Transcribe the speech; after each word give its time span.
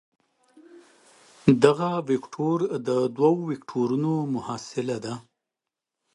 دغه 1.63 1.89
وکتور 2.09 2.57
د 2.87 2.89
دوو 3.17 3.39
وکتورونو 3.51 4.13
محصله 4.35 4.97
ده. 5.05 5.13